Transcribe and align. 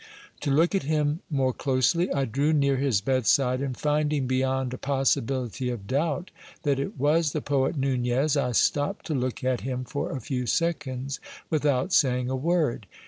To 0.39 0.49
look 0.49 0.73
at 0.73 0.81
him 0.81 1.19
more 1.29 1.53
closely, 1.53 2.11
I 2.11 2.25
drew 2.25 2.53
near 2.53 2.77
his 2.77 3.01
bedside, 3.01 3.61
and 3.61 3.77
finding 3.77 4.25
be 4.25 4.37
yond 4.37 4.73
a 4.73 4.79
possibility 4.79 5.69
of 5.69 5.85
doubt 5.85 6.31
that 6.63 6.79
it 6.79 6.99
was 6.99 7.33
the 7.33 7.39
poet 7.41 7.77
Nunez, 7.77 8.35
I 8.35 8.53
stopped 8.53 9.05
to 9.05 9.13
look 9.13 9.43
at 9.43 9.61
him 9.61 9.83
for 9.83 10.09
a 10.09 10.19
few 10.19 10.47
seconds 10.47 11.19
without 11.51 11.93
saying 11.93 12.31
a 12.31 12.35
word. 12.35 12.87